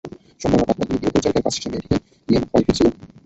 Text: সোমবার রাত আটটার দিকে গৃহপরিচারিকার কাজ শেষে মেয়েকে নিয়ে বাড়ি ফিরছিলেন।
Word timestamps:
সোমবার 0.41 0.59
রাত 0.59 0.69
আটটার 0.71 0.87
দিকে 0.89 0.99
গৃহপরিচারিকার 1.01 1.43
কাজ 1.45 1.53
শেষে 1.55 1.69
মেয়েকে 1.71 1.95
নিয়ে 2.27 2.39
বাড়ি 2.43 2.63
ফিরছিলেন। 2.67 2.93